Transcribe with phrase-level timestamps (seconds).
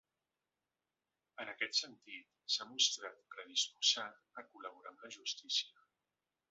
[1.43, 5.89] En aquest sentit, s’ha mostrat predisposat a col·laborar amb la justícia.